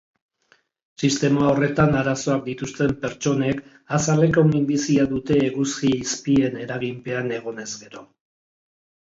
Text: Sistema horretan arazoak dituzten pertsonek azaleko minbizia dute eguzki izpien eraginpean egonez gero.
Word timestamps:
Sistema 1.01 1.43
horretan 1.49 1.97
arazoak 1.99 2.41
dituzten 2.47 2.93
pertsonek 3.03 3.61
azaleko 3.99 4.45
minbizia 4.49 5.07
dute 5.13 5.39
eguzki 5.51 5.93
izpien 5.99 6.59
eraginpean 6.65 7.31
egonez 7.39 7.69
gero. 7.85 8.05